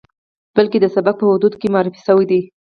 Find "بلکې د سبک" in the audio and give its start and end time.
0.55-1.15